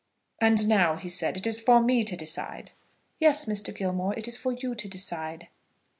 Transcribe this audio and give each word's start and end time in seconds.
"And 0.41 0.67
now," 0.67 0.95
he 0.95 1.07
said, 1.09 1.37
"it 1.37 1.45
is 1.45 1.61
for 1.61 1.79
me 1.79 2.03
to 2.05 2.17
decide." 2.17 2.71
"Yes, 3.19 3.45
Mr. 3.45 3.71
Gilmore, 3.71 4.15
it 4.17 4.27
is 4.27 4.35
for 4.35 4.51
you 4.51 4.73
to 4.73 4.87
decide." 4.87 5.47